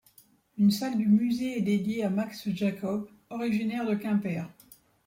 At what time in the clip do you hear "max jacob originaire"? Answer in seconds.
2.09-3.85